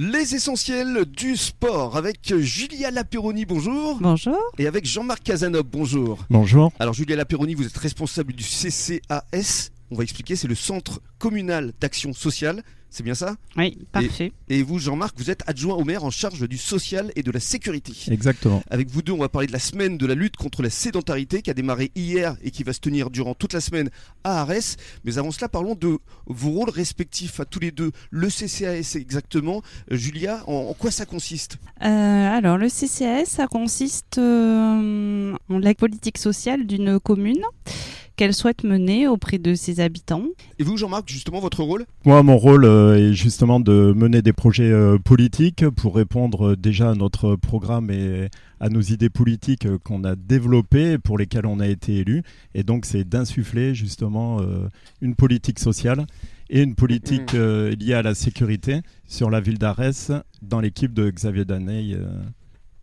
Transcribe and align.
Les 0.00 0.36
essentiels 0.36 1.06
du 1.06 1.36
sport 1.36 1.96
avec 1.96 2.32
Julia 2.38 2.92
Laperoni, 2.92 3.44
bonjour. 3.44 3.98
Bonjour. 4.00 4.38
Et 4.56 4.68
avec 4.68 4.84
Jean-Marc 4.84 5.24
Casanov, 5.24 5.64
bonjour. 5.64 6.24
Bonjour. 6.30 6.70
Alors 6.78 6.94
Julia 6.94 7.16
Laperoni, 7.16 7.54
vous 7.54 7.66
êtes 7.66 7.76
responsable 7.76 8.32
du 8.32 8.44
CCAS. 8.44 9.72
On 9.90 9.96
va 9.96 10.02
expliquer, 10.02 10.36
c'est 10.36 10.48
le 10.48 10.54
Centre 10.54 11.00
communal 11.18 11.72
d'action 11.80 12.12
sociale. 12.12 12.62
C'est 12.90 13.02
bien 13.02 13.14
ça? 13.14 13.36
Oui, 13.58 13.76
parfait. 13.92 14.32
Et 14.48 14.62
vous, 14.62 14.78
Jean-Marc, 14.78 15.14
vous 15.18 15.30
êtes 15.30 15.42
adjoint 15.46 15.74
au 15.74 15.84
maire 15.84 16.04
en 16.04 16.10
charge 16.10 16.48
du 16.48 16.56
social 16.56 17.12
et 17.16 17.22
de 17.22 17.30
la 17.30 17.38
sécurité. 17.38 17.92
Exactement. 18.10 18.62
Avec 18.70 18.88
vous 18.88 19.02
deux, 19.02 19.12
on 19.12 19.18
va 19.18 19.28
parler 19.28 19.46
de 19.46 19.52
la 19.52 19.58
semaine 19.58 19.98
de 19.98 20.06
la 20.06 20.14
lutte 20.14 20.36
contre 20.36 20.62
la 20.62 20.70
sédentarité 20.70 21.42
qui 21.42 21.50
a 21.50 21.54
démarré 21.54 21.92
hier 21.94 22.36
et 22.42 22.50
qui 22.50 22.62
va 22.62 22.72
se 22.72 22.80
tenir 22.80 23.10
durant 23.10 23.34
toute 23.34 23.52
la 23.52 23.60
semaine 23.60 23.90
à 24.24 24.40
Arès. 24.40 24.78
Mais 25.04 25.18
avant 25.18 25.30
cela, 25.32 25.50
parlons 25.50 25.74
de 25.74 25.98
vos 26.26 26.50
rôles 26.50 26.70
respectifs 26.70 27.40
à 27.40 27.44
tous 27.44 27.60
les 27.60 27.72
deux. 27.72 27.92
Le 28.08 28.28
CCAS 28.28 28.96
exactement. 28.98 29.60
Euh, 29.92 29.96
Julia, 29.96 30.42
en, 30.46 30.70
en 30.70 30.72
quoi 30.72 30.90
ça 30.90 31.04
consiste? 31.04 31.58
Euh, 31.82 31.84
alors, 31.86 32.56
le 32.56 32.68
CCAS, 32.68 33.26
ça 33.26 33.48
consiste 33.48 34.16
euh, 34.16 35.34
en 35.50 35.58
la 35.58 35.74
politique 35.74 36.16
sociale 36.16 36.66
d'une 36.66 36.98
commune 36.98 37.42
qu'elle 38.18 38.34
souhaite 38.34 38.64
mener 38.64 39.06
auprès 39.06 39.38
de 39.38 39.54
ses 39.54 39.78
habitants. 39.78 40.24
Et 40.58 40.64
vous, 40.64 40.76
Jean-Marc, 40.76 41.08
justement, 41.08 41.38
votre 41.38 41.62
rôle? 41.62 41.86
Moi, 42.04 42.20
mon 42.24 42.36
rôle 42.36 42.64
euh, 42.64 42.98
est 42.98 43.14
justement 43.14 43.60
de 43.60 43.94
mener 43.96 44.22
des 44.22 44.32
projets 44.32 44.72
euh, 44.72 44.98
politiques 44.98 45.66
pour 45.70 45.94
répondre 45.94 46.48
euh, 46.48 46.56
déjà 46.56 46.90
à 46.90 46.94
notre 46.94 47.36
programme 47.36 47.92
et 47.92 48.28
à 48.58 48.70
nos 48.70 48.80
idées 48.80 49.08
politiques 49.08 49.68
qu'on 49.84 50.02
a 50.02 50.16
développées 50.16 50.94
et 50.94 50.98
pour 50.98 51.16
lesquelles 51.16 51.46
on 51.46 51.60
a 51.60 51.68
été 51.68 51.98
élu. 51.98 52.24
Et 52.54 52.64
donc, 52.64 52.86
c'est 52.86 53.04
d'insuffler 53.08 53.72
justement 53.72 54.40
une 55.00 55.14
politique 55.14 55.60
sociale 55.60 56.04
et 56.50 56.62
une 56.62 56.74
politique 56.74 57.34
euh, 57.34 57.74
liée 57.76 57.94
à 57.94 58.02
la 58.02 58.14
sécurité 58.14 58.80
sur 59.06 59.30
la 59.30 59.40
ville 59.40 59.58
d'Arès 59.58 60.10
dans 60.42 60.60
l'équipe 60.60 60.92
de 60.92 61.08
Xavier 61.08 61.44
Daney, 61.44 61.96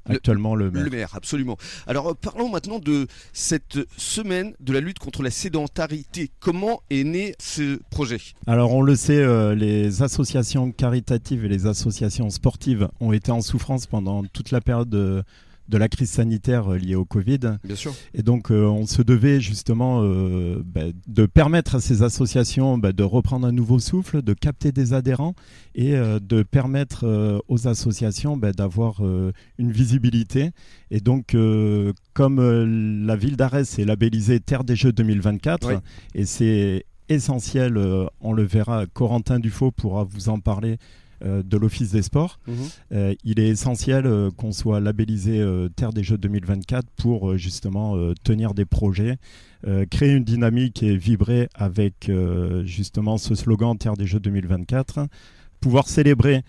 Le- 0.08 0.16
actuellement 0.16 0.56
le 0.56 0.72
maire. 0.72 0.84
Le 0.84 0.90
maire, 0.90 1.10
absolument. 1.16 1.58
Alors, 1.88 2.10
euh, 2.10 2.14
parlons 2.14 2.50
maintenant 2.50 2.80
de 2.80 3.08
cette 3.34 3.80
semaine 3.98 4.54
de 4.60 4.74
la 4.74 4.80
lutte 4.80 5.00
contre 5.00 5.24
la 5.24 5.32
sédentarité. 5.32 6.32
Comment 6.40 6.82
est 6.90 7.04
né 7.04 7.36
ce 7.40 7.80
projet? 7.90 8.20
Alors 8.48 8.74
on 8.74 8.82
le 8.82 8.96
sait, 8.96 9.18
euh, 9.18 9.56
les 9.56 10.02
associations 10.04 10.72
caritatives 10.72 11.46
et 11.46 11.50
les 11.50 11.66
associations 11.66 12.30
sportives 12.30 12.88
ont 13.00 13.12
été 13.14 13.32
en 13.32 13.42
souffrance 13.42 13.88
pendant 13.88 14.24
toute 14.26 14.52
la 14.52 14.62
période 14.62 14.90
de, 14.90 15.24
de 15.68 15.78
la 15.78 15.88
crise 15.88 16.10
sanitaire 16.12 16.72
euh, 16.74 16.78
liée 16.78 16.96
au 16.96 17.06
Covid. 17.06 17.40
Bien 17.64 17.76
sûr. 17.76 17.94
Et 18.14 18.22
donc 18.22 18.52
euh, 18.52 18.66
on 18.66 18.86
se 18.86 19.02
devait 19.02 19.40
justement 19.42 20.02
euh, 20.04 20.62
bah, 20.66 20.82
de 21.08 21.26
permettre 21.26 21.76
à 21.76 21.80
ces 21.82 22.04
associations 22.04 22.78
bah, 22.78 22.92
de 22.92 23.04
reprendre 23.04 23.48
un 23.48 23.52
nouveau 23.52 23.80
souffle, 23.80 24.22
de 24.22 24.34
capter 24.34 24.72
des 24.72 24.94
adhérents 24.94 25.34
et 25.74 25.96
euh, 25.96 26.20
de 26.20 26.44
permettre 26.44 27.06
aux 27.48 27.68
associations 27.68 28.38
bah, 28.38 28.52
d'avoir 28.52 29.02
une 29.58 29.72
visibilité. 29.72 30.52
Et 30.92 31.00
donc 31.00 31.36
comme 32.14 33.06
la 33.06 33.16
ville 33.16 33.36
d'Arès 33.36 33.80
est 33.80 33.86
labellisée 33.86 34.40
Terre 34.40 34.64
des 34.64 34.76
Jeux 34.76 34.92
2024, 34.92 35.68
Oui. 35.68 35.74
et 36.14 36.26
c'est 36.26 36.86
essentiel, 37.10 37.78
on 38.22 38.34
le 38.34 38.44
verra, 38.44 38.86
Corentin 38.88 39.40
Dufaux 39.40 39.72
pourra 39.72 40.04
vous 40.04 40.30
en 40.30 40.40
parler. 40.40 40.78
Euh, 41.24 41.44
de 41.44 41.58
l'Office 41.58 41.92
des 41.92 42.02
sports. 42.02 42.40
Mhm. 42.48 42.56
Euh, 42.94 43.16
il 43.24 43.40
est 43.40 43.48
essentiel 43.48 44.06
euh, 44.06 44.32
qu'on 44.32 44.52
soit 44.52 44.80
labellisé 44.80 45.44
Terre 45.76 45.94
des 45.94 46.04
Jeux 46.04 46.18
2024 46.18 46.88
pour 46.98 47.38
justement 47.38 47.96
tenir 48.24 48.54
des 48.54 48.66
projets, 48.66 49.18
créer 49.90 50.12
une 50.14 50.24
dynamique 50.24 50.84
et 50.84 50.96
vibrer 50.96 51.50
avec 51.56 52.12
justement 52.64 53.18
ce 53.18 53.36
slogan 53.36 53.78
Terre 53.78 53.98
des 53.98 54.06
Jeux 54.06 54.20
2024, 54.20 55.08
pouvoir 55.60 55.88
célébrer 55.88 56.44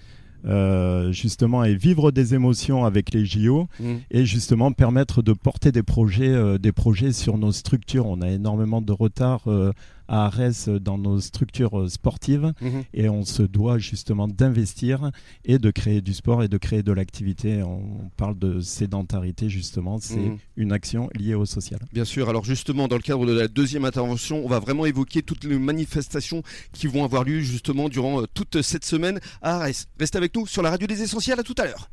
euh, 0.44 1.10
justement 1.10 1.64
et 1.64 1.74
vivre 1.74 2.12
des 2.12 2.34
émotions 2.34 2.84
avec 2.84 3.12
les 3.12 3.24
JO 3.24 3.66
Mhm. 3.80 4.00
et 4.12 4.24
justement 4.26 4.70
permettre 4.70 5.20
de 5.22 5.32
porter 5.32 5.72
des 5.72 5.82
projets, 5.82 6.28
euh, 6.28 6.56
des 6.58 6.70
projets 6.72 7.10
sur 7.12 7.36
nos 7.36 7.50
structures. 7.50 8.06
On 8.06 8.20
a 8.20 8.28
énormément 8.30 8.80
de 8.80 8.92
retard 8.92 9.40
euh, 9.48 9.72
à 10.08 10.26
Arès 10.26 10.68
dans 10.68 10.98
nos 10.98 11.20
structures 11.20 11.90
sportives 11.90 12.52
Mhm. 12.60 12.84
et 12.94 13.08
on 13.08 13.24
se 13.24 13.42
doit 13.42 13.78
justement 13.78 14.28
d'investir 14.28 15.10
et 15.44 15.58
de 15.58 15.70
créer 15.70 16.00
du 16.00 16.14
sport 16.14 16.42
et 16.42 16.48
de 16.48 16.56
créer 16.58 16.82
de 16.82 16.92
l'activité. 16.92 17.62
On 17.62 18.10
parle 18.16 18.38
de 18.38 18.60
sédentarité 18.60 19.48
justement, 19.48 19.98
c'est 19.98 20.16
Mhm. 20.16 20.38
une 20.56 20.72
action 20.72 21.08
liée 21.14 21.34
au 21.34 21.44
social. 21.46 21.80
Bien 21.92 22.04
sûr, 22.04 22.28
alors 22.28 22.44
justement, 22.44 22.88
dans 22.88 22.96
le 22.96 23.02
cadre 23.02 23.26
de 23.26 23.32
la 23.32 23.48
deuxième 23.48 23.84
intervention, 23.84 24.44
on 24.44 24.48
va 24.48 24.58
vraiment 24.60 24.86
évoquer 24.86 25.22
toutes 25.22 25.44
les 25.44 25.58
manifestations 25.58 26.42
qui 26.72 26.86
vont 26.86 27.04
avoir 27.04 27.24
lieu 27.24 27.40
justement 27.40 27.88
durant 27.88 28.22
euh, 28.22 28.26
toute 28.32 28.62
cette 28.62 28.84
semaine 28.84 29.18
à 29.42 29.56
Arès. 29.56 29.86
Restez 29.98 30.18
avec 30.18 30.34
nous 30.36 30.46
sur 30.46 30.62
la 30.62 30.70
radio 30.70 30.86
des 30.86 31.02
essentiels, 31.02 31.40
à 31.40 31.42
tout 31.42 31.54
à 31.58 31.64
l'heure. 31.64 31.90